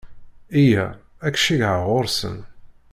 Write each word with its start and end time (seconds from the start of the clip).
Yya, 0.65 0.85
ad 1.25 1.31
k-ceggɛeɣ 1.33 1.81
ɣur-sen. 1.89 2.37